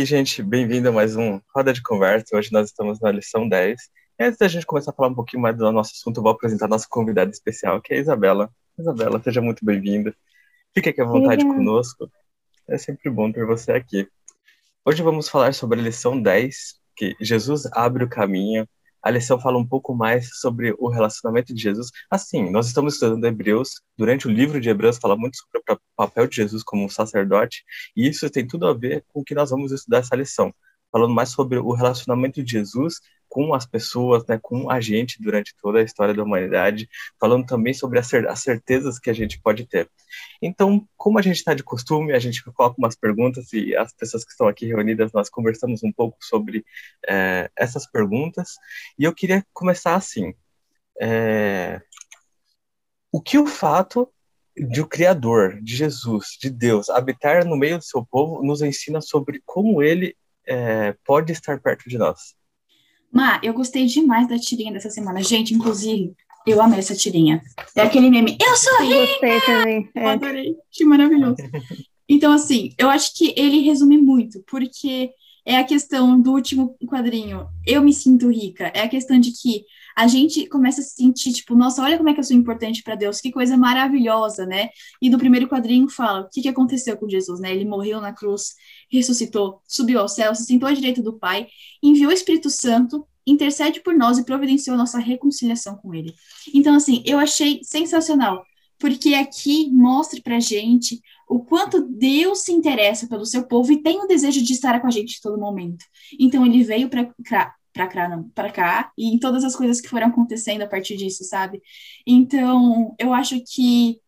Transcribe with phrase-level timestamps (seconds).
[0.00, 2.34] aí, gente, bem-vindo a mais um Roda de Conversa.
[2.34, 3.78] Hoje nós estamos na lição 10.
[4.18, 6.32] E antes da gente começar a falar um pouquinho mais do nosso assunto, eu vou
[6.32, 8.50] apresentar a nossa convidada especial, que é a Isabela.
[8.78, 10.14] Isabela, seja muito bem-vinda.
[10.72, 11.54] Fique aqui à vontade Obrigada.
[11.54, 12.10] conosco.
[12.66, 14.08] É sempre bom ter você aqui.
[14.86, 18.66] Hoje vamos falar sobre a lição 10, que Jesus abre o caminho
[19.02, 21.90] a lição fala um pouco mais sobre o relacionamento de Jesus.
[22.10, 26.26] Assim, nós estamos estudando Hebreus, durante o livro de Hebreus fala muito sobre o papel
[26.26, 27.64] de Jesus como um sacerdote,
[27.96, 30.52] e isso tem tudo a ver com o que nós vamos estudar essa lição,
[30.90, 35.54] falando mais sobre o relacionamento de Jesus com as pessoas, né, com a gente durante
[35.62, 39.88] toda a história da humanidade, falando também sobre as certezas que a gente pode ter.
[40.42, 44.24] Então, como a gente está de costume, a gente coloca umas perguntas e as pessoas
[44.24, 46.66] que estão aqui reunidas, nós conversamos um pouco sobre
[47.08, 48.56] é, essas perguntas.
[48.98, 50.34] E eu queria começar assim.
[51.00, 51.80] É,
[53.12, 54.08] o que o fato
[54.56, 59.00] de o Criador, de Jesus, de Deus, habitar no meio do seu povo, nos ensina
[59.00, 60.16] sobre como ele
[60.50, 62.34] é, pode estar perto de nós?
[63.12, 65.22] Má, eu gostei demais da tirinha dessa semana.
[65.22, 66.12] Gente, inclusive,
[66.46, 67.40] eu amei essa tirinha.
[67.76, 68.96] É aquele meme, eu sou rica!
[68.98, 69.90] Gostei também.
[69.94, 70.04] É.
[70.04, 71.36] Eu adorei, que maravilhoso.
[72.12, 75.12] Então, assim, eu acho que ele resume muito, porque
[75.46, 79.64] é a questão do último quadrinho, eu me sinto rica, é a questão de que
[79.96, 82.82] a gente começa a se sentir, tipo, nossa, olha como é que eu sou importante
[82.82, 84.70] para Deus, que coisa maravilhosa, né?
[85.00, 87.54] E no primeiro quadrinho fala, o que, que aconteceu com Jesus, né?
[87.54, 88.54] Ele morreu na cruz,
[88.90, 91.46] ressuscitou, subiu ao céu, se sentou à direita do Pai,
[91.80, 96.12] enviou o Espírito Santo, intercede por nós e providenciou nossa reconciliação com Ele.
[96.52, 98.44] Então, assim, eu achei sensacional,
[98.80, 104.00] porque aqui mostra pra gente o quanto Deus se interessa pelo seu povo e tem
[104.02, 105.84] o desejo de estar com a gente em todo momento.
[106.18, 107.08] Então, ele veio para
[107.72, 111.22] para cá, para cá, e em todas as coisas que foram acontecendo a partir disso,
[111.22, 111.62] sabe?
[112.04, 114.00] Então, eu acho que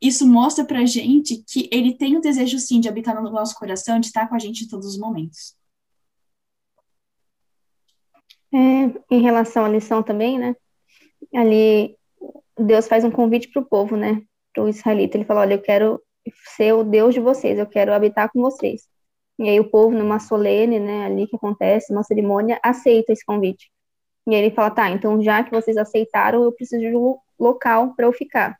[0.00, 4.00] isso mostra pra gente que ele tem o desejo, sim, de habitar no nosso coração,
[4.00, 5.54] de estar com a gente em todos os momentos.
[8.52, 10.56] É, em relação à lição também, né?
[11.34, 11.96] Ali,
[12.58, 14.22] Deus faz um convite para o povo, né?
[14.54, 15.16] Para o israelita.
[15.16, 16.00] Ele fala: Olha, eu quero
[16.56, 18.82] ser o Deus de vocês, eu quero habitar com vocês.
[19.38, 23.70] E aí o povo, numa solene, né, ali que acontece, uma cerimônia, aceita esse convite.
[24.26, 27.94] E aí ele fala, tá, então já que vocês aceitaram, eu preciso de um local
[27.94, 28.56] para eu ficar.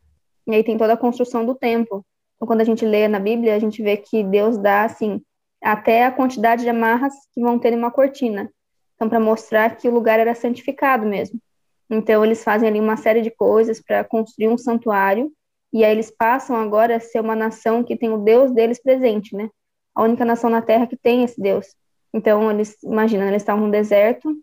[0.46, 2.04] E aí tem toda a construção do templo.
[2.36, 5.20] Então, quando a gente lê na Bíblia, a gente vê que Deus dá, assim,
[5.62, 8.50] até a quantidade de amarras que vão ter em uma cortina.
[8.94, 11.40] Então, para mostrar que o lugar era santificado mesmo.
[11.88, 15.32] Então, eles fazem ali uma série de coisas para construir um santuário,
[15.72, 19.36] e aí eles passam agora a ser uma nação que tem o Deus deles presente,
[19.36, 19.50] né?
[19.96, 21.74] a única nação na Terra que tem esse Deus.
[22.12, 24.36] Então, eles, imagina, eles estavam no deserto,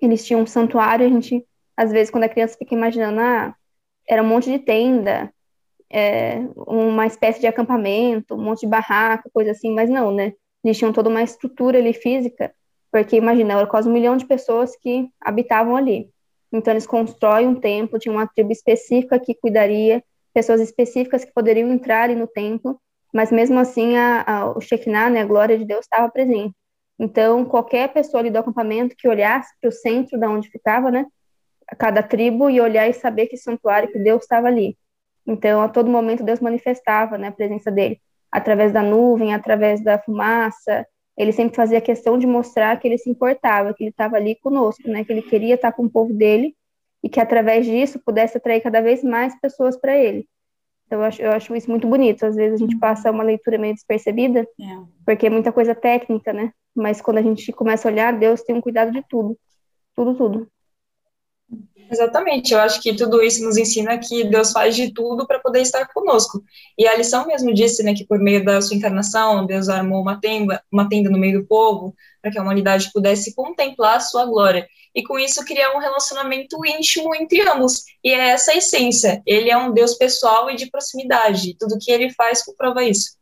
[0.00, 3.54] eles tinham um santuário, a gente, às vezes, quando a criança fica imaginando, ah,
[4.08, 5.32] era um monte de tenda,
[5.92, 10.32] é, uma espécie de acampamento, um monte de barraca, coisa assim, mas não, né?
[10.64, 12.54] Eles tinham toda uma estrutura ali física,
[12.90, 16.10] porque imagina, era quase um milhão de pessoas que habitavam ali.
[16.52, 20.02] Então, eles constroem um templo, tinha uma tribo específica que cuidaria,
[20.34, 22.80] pessoas específicas que poderiam entrar no templo,
[23.12, 26.54] mas mesmo assim a, a, o Shekinah, né, a glória de Deus estava presente.
[26.98, 31.06] Então, qualquer pessoa ali do acampamento que olhasse para o centro da onde ficava, né,
[31.78, 34.76] cada tribo e olhar e saber que santuário, que Deus estava ali.
[35.26, 38.00] Então, a todo momento Deus manifestava, né, a presença dele,
[38.30, 40.86] através da nuvem, através da fumaça.
[41.16, 44.88] Ele sempre fazia questão de mostrar que ele se importava, que ele estava ali conosco,
[44.88, 46.54] né, que ele queria estar com o povo dele
[47.02, 50.26] e que através disso pudesse atrair cada vez mais pessoas para ele.
[50.86, 52.26] Então, eu acho, eu acho isso muito bonito.
[52.26, 54.78] Às vezes a gente passa uma leitura meio despercebida, é.
[55.06, 56.52] porque é muita coisa técnica, né?
[56.74, 59.38] Mas quando a gente começa a olhar, Deus tem um cuidado de tudo.
[59.94, 60.48] Tudo, tudo.
[61.90, 65.60] Exatamente, eu acho que tudo isso nos ensina que Deus faz de tudo para poder
[65.60, 66.40] estar conosco.
[66.78, 70.20] E a lição mesmo disse, né, que por meio da sua encarnação, Deus armou uma
[70.20, 74.24] tenda, uma tenda no meio do povo, para que a humanidade pudesse contemplar a sua
[74.24, 74.68] glória.
[74.94, 77.84] E com isso criar um relacionamento íntimo entre ambos.
[78.04, 79.20] E é essa a essência.
[79.26, 81.56] Ele é um Deus pessoal e de proximidade.
[81.58, 83.16] Tudo que ele faz comprova isso.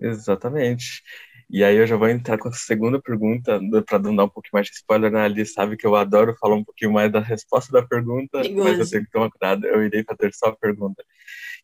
[0.00, 1.02] Exatamente.
[1.48, 4.52] E aí eu já vou entrar com a segunda pergunta, para não dar um pouquinho
[4.54, 5.20] mais de spoiler, né?
[5.20, 8.90] Ali sabe que eu adoro falar um pouquinho mais da resposta da pergunta, mas eu
[8.90, 11.04] tenho que tomar cuidado, eu irei fazer só a pergunta.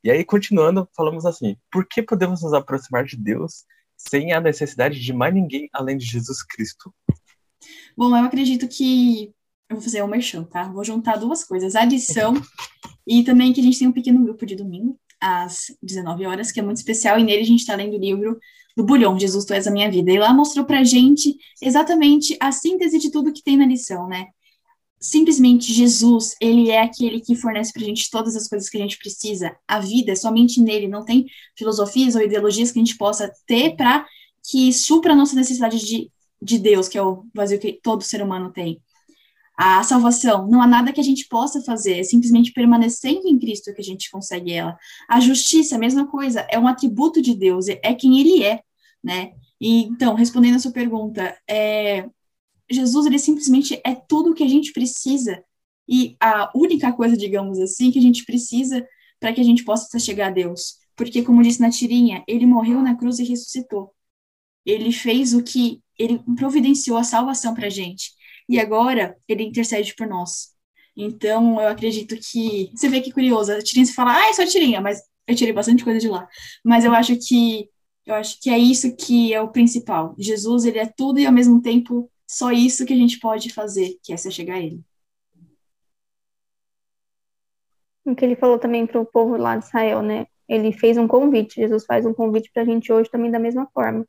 [0.04, 3.64] E aí, continuando, falamos assim, por que podemos nos aproximar de Deus
[3.96, 6.94] sem a necessidade de mais ninguém além de Jesus Cristo?
[7.96, 9.32] Bom, eu acredito que
[9.68, 10.64] eu vou fazer o merchan, tá?
[10.64, 12.34] Vou juntar duas coisas, a lição
[13.06, 16.60] e também que a gente tem um pequeno grupo de domingo, às 19 horas, que
[16.60, 18.38] é muito especial, e nele a gente está lendo o livro
[18.76, 20.10] do Bulhão, Jesus, Tu És a Minha Vida.
[20.10, 24.28] E lá mostrou pra gente exatamente a síntese de tudo que tem na lição, né?
[25.00, 28.98] Simplesmente Jesus, ele é aquele que fornece pra gente todas as coisas que a gente
[28.98, 29.56] precisa.
[29.66, 31.26] A vida é somente nele, não tem
[31.56, 34.06] filosofias ou ideologias que a gente possa ter para
[34.48, 36.10] que supra a nossa necessidade de,
[36.40, 38.80] de Deus, que é o vazio que todo ser humano tem.
[39.64, 43.72] A salvação, não há nada que a gente possa fazer, é simplesmente permanecendo em Cristo
[43.72, 44.76] que a gente consegue ela.
[45.08, 48.60] A justiça, a mesma coisa, é um atributo de Deus, é quem ele é,
[49.04, 49.34] né?
[49.60, 52.08] E, então, respondendo a sua pergunta, é,
[52.68, 55.44] Jesus, ele simplesmente é tudo o que a gente precisa
[55.88, 58.84] e a única coisa, digamos assim, que a gente precisa
[59.20, 60.78] para que a gente possa chegar a Deus.
[60.96, 63.94] Porque, como disse na tirinha, ele morreu na cruz e ressuscitou.
[64.66, 68.10] Ele fez o que ele providenciou a salvação para a gente.
[68.48, 70.52] E agora ele intercede por nós.
[70.96, 72.70] Então, eu acredito que.
[72.74, 75.52] Você vê que curioso, a tirinha se fala, ah, é só tirinha, mas eu tirei
[75.52, 76.28] bastante coisa de lá.
[76.64, 77.68] Mas eu acho que.
[78.04, 80.14] Eu acho que é isso que é o principal.
[80.18, 83.98] Jesus, ele é tudo e ao mesmo tempo só isso que a gente pode fazer,
[84.02, 84.80] que é se chegar a ele.
[88.04, 90.26] O que ele falou também para o povo lá de Israel, né?
[90.48, 93.68] Ele fez um convite, Jesus faz um convite para a gente hoje também da mesma
[93.72, 94.04] forma.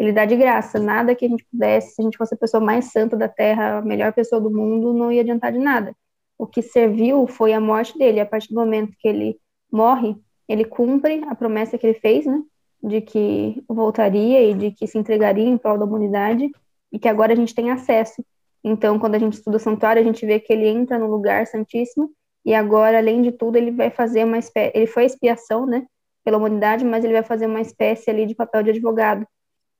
[0.00, 2.58] Ele dá de graça, nada que a gente pudesse, se a gente fosse a pessoa
[2.58, 5.94] mais santa da terra, a melhor pessoa do mundo, não ia adiantar de nada.
[6.38, 8.18] O que serviu foi a morte dele.
[8.18, 9.38] A partir do momento que ele
[9.70, 10.16] morre,
[10.48, 12.42] ele cumpre a promessa que ele fez, né?
[12.82, 16.50] De que voltaria e de que se entregaria em prol da humanidade
[16.90, 18.24] e que agora a gente tem acesso.
[18.64, 21.46] Então, quando a gente estuda o santuário, a gente vê que ele entra no lugar
[21.46, 22.10] santíssimo
[22.42, 25.84] e agora, além de tudo, ele vai fazer uma espécie, ele foi expiação, né,
[26.24, 29.26] pela humanidade, mas ele vai fazer uma espécie ali de papel de advogado.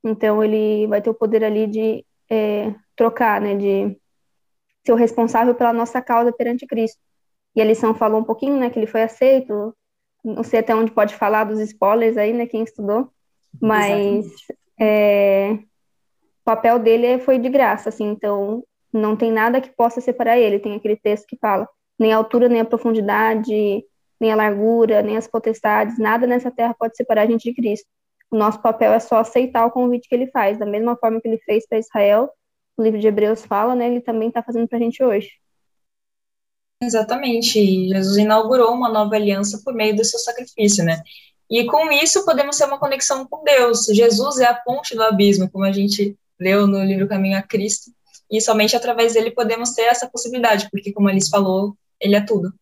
[0.04, 3.96] Então, ele vai ter o poder ali de é, trocar, né, de
[4.84, 6.98] ser o responsável pela nossa causa perante Cristo.
[7.54, 9.74] E a lição falou um pouquinho, né, que ele foi aceito.
[10.24, 13.10] Não sei até onde pode falar dos spoilers aí, né, quem estudou,
[13.60, 14.26] mas
[14.78, 20.38] é, o papel dele foi de graça, assim, então não tem nada que possa separar
[20.38, 20.58] ele.
[20.58, 21.68] Tem aquele texto que fala
[21.98, 23.84] nem a altura, nem a profundidade,
[24.20, 27.88] nem a largura, nem as potestades, nada nessa terra pode separar a gente de Cristo.
[28.30, 31.28] O nosso papel é só aceitar o convite que ele faz, da mesma forma que
[31.28, 32.30] ele fez para Israel,
[32.76, 33.88] o livro de Hebreus fala, né?
[33.88, 35.30] Ele também está fazendo para a gente hoje.
[36.82, 37.88] Exatamente.
[37.88, 41.02] Jesus inaugurou uma nova aliança por meio do seu sacrifício, né?
[41.50, 43.86] E com isso podemos ter uma conexão com Deus.
[43.86, 47.90] Jesus é a ponte do abismo, como a gente leu no livro Caminho a Cristo.
[48.30, 52.54] E somente através dele podemos ter essa possibilidade, porque, como Alice falou, ele é tudo.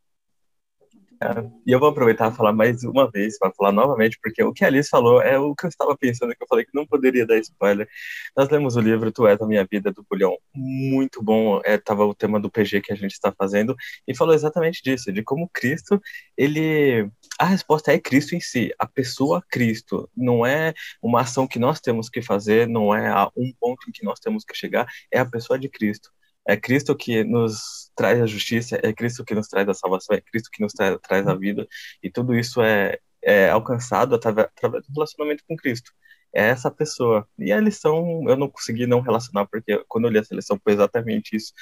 [1.66, 4.64] E eu vou aproveitar e falar mais uma vez, para falar novamente, porque o que
[4.64, 7.26] a Alice falou é o que eu estava pensando, que eu falei que não poderia
[7.26, 7.88] dar spoiler.
[8.36, 12.14] Nós lemos o livro Tu És a Minha Vida, do Bulhão, muito bom, é, o
[12.14, 13.76] tema do PG que a gente está fazendo,
[14.06, 16.00] e falou exatamente disso, de como Cristo,
[16.36, 17.10] ele...
[17.38, 21.80] A resposta é Cristo em si, a pessoa Cristo, não é uma ação que nós
[21.80, 25.24] temos que fazer, não é um ponto em que nós temos que chegar, é a
[25.24, 26.10] pessoa de Cristo.
[26.48, 30.20] É Cristo que nos traz a justiça, é Cristo que nos traz a salvação, é
[30.22, 31.68] Cristo que nos tra traz a vida,
[32.02, 34.48] e tudo isso é, é alcançado através,
[34.88, 35.92] do relacionamento com Cristo.
[36.34, 37.28] É essa pessoa.
[37.38, 40.72] E a lição eu não consegui não relacionar, porque quando eu li essa lição foi
[40.72, 41.52] exatamente isso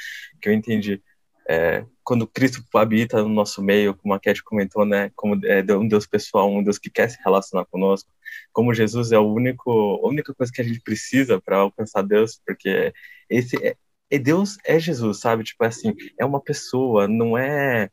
[0.40, 1.02] que eu entendi.
[1.48, 5.88] É, quando Cristo habita no nosso meio, como a Cat comentou, né, como é um
[5.88, 8.10] Deus pessoal, um Deus que quer se relacionar conosco,
[8.52, 9.70] como Jesus é o único,
[10.04, 12.92] a única coisa que a gente precisa para alcançar Deus, porque
[13.30, 13.76] esse é,
[14.10, 15.44] e Deus é Jesus, sabe?
[15.44, 17.90] Tipo assim, é uma pessoa, não é,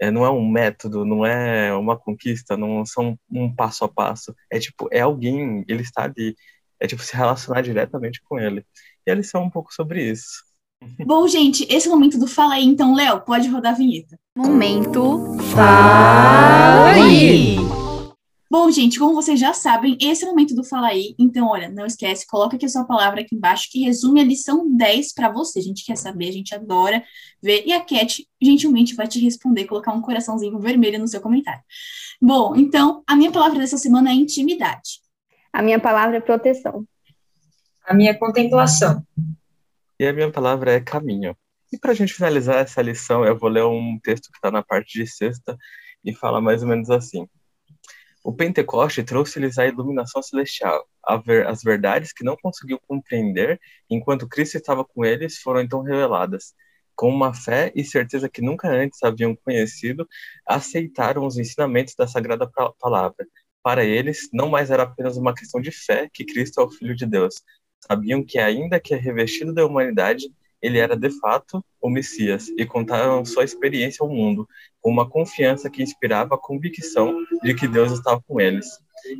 [0.00, 4.34] é, não é um método, não é uma conquista, não são um passo a passo.
[4.50, 6.36] É tipo, é alguém, ele está ali.
[6.78, 8.64] É tipo se relacionar diretamente com ele.
[9.06, 10.44] E a lição é um pouco sobre isso.
[11.04, 14.18] Bom, gente, esse é o momento do Fala aí, então, Léo, pode rodar a vinheta.
[14.36, 17.75] Momento Fala aí!
[18.48, 21.16] Bom, gente, como vocês já sabem, esse é o momento do Fala aí.
[21.18, 24.70] Então, olha, não esquece, coloca aqui a sua palavra aqui embaixo que resume a lição
[24.76, 25.58] 10 para você.
[25.58, 27.02] A gente quer saber, a gente adora
[27.42, 27.64] ver.
[27.66, 31.62] E a Cat gentilmente vai te responder, colocar um coraçãozinho vermelho no seu comentário.
[32.22, 35.00] Bom, então, a minha palavra dessa semana é intimidade.
[35.52, 36.86] A minha palavra é proteção.
[37.84, 39.04] A minha é contemplação.
[39.98, 41.36] E a minha palavra é caminho.
[41.72, 44.62] E para a gente finalizar essa lição, eu vou ler um texto que está na
[44.62, 45.56] parte de sexta
[46.04, 47.26] e fala mais ou menos assim.
[48.26, 50.84] O Pentecoste trouxe-lhes a iluminação celestial,
[51.24, 56.52] ver, as verdades que não conseguiu compreender enquanto Cristo estava com eles foram então reveladas.
[56.96, 60.08] Com uma fé e certeza que nunca antes haviam conhecido,
[60.44, 63.28] aceitaram os ensinamentos da Sagrada Palavra.
[63.62, 66.96] Para eles, não mais era apenas uma questão de fé que Cristo é o Filho
[66.96, 67.36] de Deus.
[67.86, 70.26] Sabiam que, ainda que revestido da humanidade,
[70.60, 74.48] ele era de fato o Messias e contaram sua experiência ao mundo,
[74.80, 78.66] com uma confiança que inspirava a convicção de que Deus estava com eles.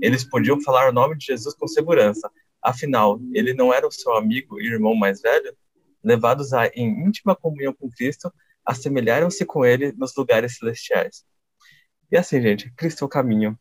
[0.01, 2.31] Eles podiam falar o nome de Jesus com segurança,
[2.63, 5.57] afinal, ele não era o seu amigo e irmão mais velho?
[6.03, 8.33] Levados a, em íntima comunhão com Cristo,
[8.65, 11.25] assemelharam-se com ele nos lugares celestiais.
[12.11, 13.59] E assim, gente, Cristo é o caminho,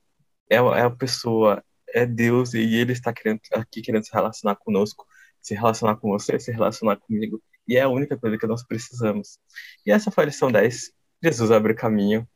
[0.49, 5.05] é, é a pessoa, é Deus e Ele está querendo, aqui querendo se relacionar conosco,
[5.41, 7.41] se relacionar com você, se relacionar comigo.
[7.67, 9.39] E é a única coisa que nós precisamos.
[9.85, 10.91] E essa foi a lição 10.
[11.23, 12.27] Jesus abre o caminho.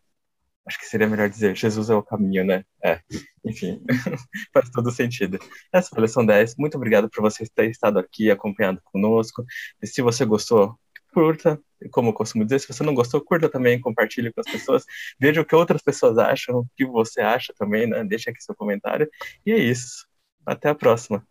[0.66, 2.64] Acho que seria melhor dizer, Jesus é o caminho, né?
[2.84, 3.02] É,
[3.44, 3.82] enfim,
[4.54, 5.40] faz todo sentido.
[5.74, 6.56] Essa foi a lição 10.
[6.58, 9.44] Muito obrigado por você ter estado aqui acompanhado conosco.
[9.82, 10.78] E se você gostou,
[11.14, 11.60] curta,
[11.92, 14.86] como eu costumo dizer, se você não gostou, curta também, compartilhe com as pessoas,
[15.20, 18.04] veja o que outras pessoas acham, o que você acha também, né?
[18.04, 19.10] Deixa aqui seu comentário.
[19.46, 20.08] E é isso.
[20.46, 21.26] Até a próxima.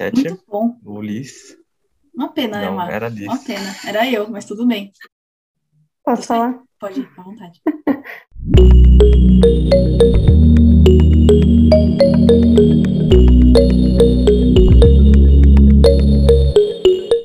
[0.00, 0.80] Cat, Muito bom.
[0.82, 1.54] o Liz.
[2.14, 2.90] Uma pena, né, Não, Mar?
[2.90, 3.26] era Liz.
[3.26, 3.76] Uma pena.
[3.86, 4.90] Era eu, mas tudo bem.
[6.02, 6.58] Posso falar?
[6.78, 7.60] Pode ir, à vontade.